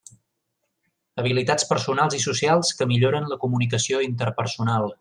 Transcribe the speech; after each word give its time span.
Habilitats 1.23 1.67
personals 1.73 2.17
i 2.21 2.21
socials 2.23 2.73
que 2.79 2.89
milloren 2.93 3.29
la 3.35 3.39
comunicació 3.45 4.01
interpersonal. 4.07 4.89